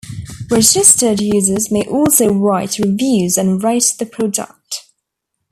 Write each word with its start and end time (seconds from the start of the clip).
Registered 0.49 1.21
users 1.21 1.69
may 1.69 1.85
also 1.85 2.33
write 2.33 2.79
reviews 2.79 3.37
and 3.37 3.63
rate 3.63 3.93
the 3.99 4.05
product. 4.07 4.87